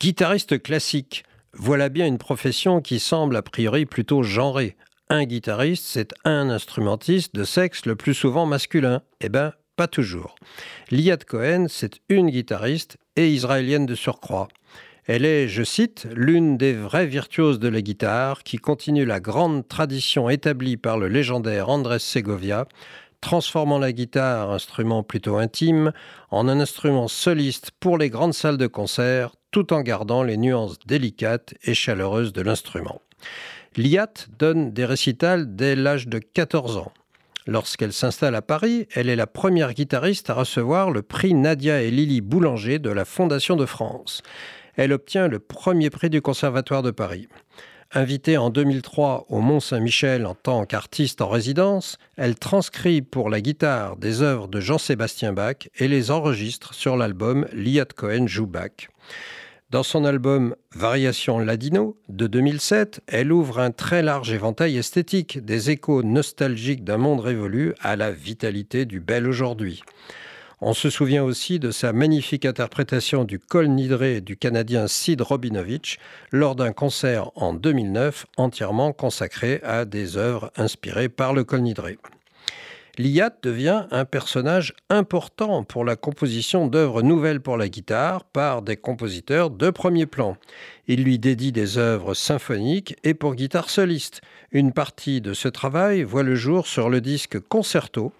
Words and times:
Guitariste 0.00 0.62
classique, 0.62 1.24
voilà 1.52 1.88
bien 1.88 2.06
une 2.06 2.18
profession 2.18 2.80
qui 2.80 3.00
semble 3.00 3.34
a 3.34 3.42
priori 3.42 3.84
plutôt 3.84 4.22
genrée. 4.22 4.76
Un 5.08 5.24
guitariste, 5.24 5.86
c'est 5.86 6.14
un 6.24 6.50
instrumentiste 6.50 7.34
de 7.34 7.42
sexe 7.42 7.84
le 7.84 7.96
plus 7.96 8.14
souvent 8.14 8.46
masculin. 8.46 9.02
Eh 9.20 9.28
ben, 9.28 9.54
pas 9.74 9.88
toujours. 9.88 10.36
Liat 10.92 11.16
Cohen, 11.26 11.66
c'est 11.68 11.98
une 12.08 12.30
guitariste 12.30 12.96
et 13.16 13.28
israélienne 13.28 13.86
de 13.86 13.96
surcroît. 13.96 14.46
Elle 15.06 15.24
est, 15.24 15.48
je 15.48 15.64
cite, 15.64 16.06
l'une 16.14 16.56
des 16.56 16.74
vraies 16.74 17.06
virtuoses 17.06 17.58
de 17.58 17.68
la 17.68 17.80
guitare 17.80 18.44
qui 18.44 18.58
continue 18.58 19.04
la 19.04 19.18
grande 19.18 19.66
tradition 19.66 20.30
établie 20.30 20.76
par 20.76 20.98
le 20.98 21.08
légendaire 21.08 21.70
Andrés 21.70 21.98
Segovia, 21.98 22.68
transformant 23.20 23.80
la 23.80 23.90
guitare, 23.90 24.52
instrument 24.52 25.02
plutôt 25.02 25.38
intime, 25.38 25.92
en 26.30 26.46
un 26.46 26.60
instrument 26.60 27.08
soliste 27.08 27.72
pour 27.80 27.98
les 27.98 28.10
grandes 28.10 28.34
salles 28.34 28.58
de 28.58 28.68
concert, 28.68 29.32
tout 29.50 29.72
en 29.72 29.80
gardant 29.82 30.22
les 30.22 30.36
nuances 30.36 30.78
délicates 30.86 31.54
et 31.62 31.74
chaleureuses 31.74 32.32
de 32.32 32.42
l'instrument. 32.42 33.00
Liat 33.76 34.26
donne 34.38 34.72
des 34.72 34.84
récitals 34.84 35.54
dès 35.54 35.76
l'âge 35.76 36.08
de 36.08 36.18
14 36.18 36.78
ans. 36.78 36.92
Lorsqu'elle 37.46 37.92
s'installe 37.92 38.34
à 38.34 38.42
Paris, 38.42 38.86
elle 38.94 39.08
est 39.08 39.16
la 39.16 39.26
première 39.26 39.72
guitariste 39.72 40.28
à 40.28 40.34
recevoir 40.34 40.90
le 40.90 41.02
prix 41.02 41.32
Nadia 41.32 41.82
et 41.82 41.90
Lily 41.90 42.20
Boulanger 42.20 42.78
de 42.78 42.90
la 42.90 43.06
Fondation 43.06 43.56
de 43.56 43.64
France. 43.64 44.22
Elle 44.76 44.92
obtient 44.92 45.28
le 45.28 45.38
premier 45.38 45.90
prix 45.90 46.10
du 46.10 46.20
Conservatoire 46.20 46.82
de 46.82 46.90
Paris. 46.90 47.26
Invitée 47.92 48.36
en 48.36 48.50
2003 48.50 49.26
au 49.30 49.40
Mont-Saint-Michel 49.40 50.26
en 50.26 50.34
tant 50.34 50.66
qu'artiste 50.66 51.22
en 51.22 51.28
résidence, 51.28 51.96
elle 52.18 52.34
transcrit 52.34 53.00
pour 53.00 53.30
la 53.30 53.40
guitare 53.40 53.96
des 53.96 54.20
œuvres 54.20 54.46
de 54.46 54.60
Jean-Sébastien 54.60 55.32
Bach 55.32 55.70
et 55.78 55.88
les 55.88 56.10
enregistre 56.10 56.74
sur 56.74 56.98
l'album 56.98 57.46
Liat 57.54 57.86
Cohen 57.96 58.26
joue 58.26 58.46
Bach. 58.46 58.90
Dans 59.70 59.82
son 59.82 60.06
album 60.06 60.56
Variation 60.74 61.38
Ladino 61.38 61.98
de 62.08 62.26
2007, 62.26 63.02
elle 63.06 63.30
ouvre 63.30 63.58
un 63.58 63.70
très 63.70 64.02
large 64.02 64.32
éventail 64.32 64.78
esthétique, 64.78 65.44
des 65.44 65.68
échos 65.68 66.02
nostalgiques 66.02 66.84
d'un 66.84 66.96
monde 66.96 67.20
révolu 67.20 67.74
à 67.82 67.94
la 67.94 68.10
vitalité 68.10 68.86
du 68.86 68.98
bel 68.98 69.28
aujourd'hui. 69.28 69.82
On 70.62 70.72
se 70.72 70.88
souvient 70.88 71.22
aussi 71.22 71.58
de 71.58 71.70
sa 71.70 71.92
magnifique 71.92 72.46
interprétation 72.46 73.24
du 73.24 73.38
Col 73.38 73.68
Nidré 73.68 74.22
du 74.22 74.38
Canadien 74.38 74.88
Sid 74.88 75.20
Robinovich 75.20 75.98
lors 76.32 76.56
d'un 76.56 76.72
concert 76.72 77.30
en 77.34 77.52
2009 77.52 78.24
entièrement 78.38 78.94
consacré 78.94 79.60
à 79.62 79.84
des 79.84 80.16
œuvres 80.16 80.50
inspirées 80.56 81.10
par 81.10 81.34
le 81.34 81.44
Col 81.44 81.60
Nidré. 81.60 81.98
Liat 82.98 83.30
devient 83.42 83.86
un 83.92 84.04
personnage 84.04 84.74
important 84.90 85.62
pour 85.62 85.84
la 85.84 85.94
composition 85.94 86.66
d'œuvres 86.66 87.02
nouvelles 87.02 87.40
pour 87.40 87.56
la 87.56 87.68
guitare 87.68 88.24
par 88.24 88.60
des 88.60 88.76
compositeurs 88.76 89.50
de 89.50 89.70
premier 89.70 90.06
plan. 90.06 90.36
Il 90.88 91.04
lui 91.04 91.20
dédie 91.20 91.52
des 91.52 91.78
œuvres 91.78 92.14
symphoniques 92.14 92.96
et 93.04 93.14
pour 93.14 93.36
guitare 93.36 93.70
soliste. 93.70 94.20
Une 94.50 94.72
partie 94.72 95.20
de 95.20 95.32
ce 95.32 95.46
travail 95.46 96.02
voit 96.02 96.24
le 96.24 96.34
jour 96.34 96.66
sur 96.66 96.88
le 96.88 97.00
disque 97.00 97.38
Concerto, 97.38 98.12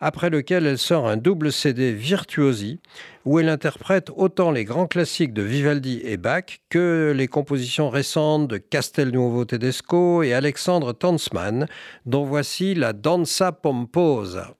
après 0.00 0.30
lequel 0.30 0.66
elle 0.66 0.78
sort 0.78 1.08
un 1.08 1.16
double 1.16 1.52
CD 1.52 1.92
Virtuosi, 1.92 2.80
où 3.24 3.38
elle 3.38 3.48
interprète 3.48 4.10
autant 4.16 4.50
les 4.50 4.64
grands 4.64 4.86
classiques 4.86 5.32
de 5.32 5.42
Vivaldi 5.42 6.00
et 6.04 6.16
Bach 6.16 6.60
que 6.68 7.12
les 7.14 7.28
compositions 7.28 7.90
récentes 7.90 8.48
de 8.48 8.58
Castelnuovo 8.58 9.44
Tedesco 9.44 10.22
et 10.22 10.34
Alexandre 10.34 10.92
Tanzmann, 10.92 11.66
dont 12.06 12.24
voici 12.24 12.74
la 12.74 12.92
Danza 12.92 13.52
Pomposa. 13.52 14.57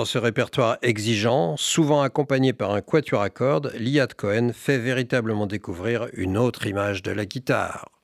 Dans 0.00 0.06
ce 0.06 0.16
répertoire 0.16 0.78
exigeant, 0.80 1.58
souvent 1.58 2.00
accompagné 2.00 2.54
par 2.54 2.70
un 2.70 2.80
quatuor 2.80 3.20
à 3.20 3.28
cordes, 3.28 3.70
Liat 3.78 4.06
Cohen 4.16 4.52
fait 4.54 4.78
véritablement 4.78 5.46
découvrir 5.46 6.08
une 6.14 6.38
autre 6.38 6.66
image 6.66 7.02
de 7.02 7.10
la 7.10 7.26
guitare. 7.26 7.99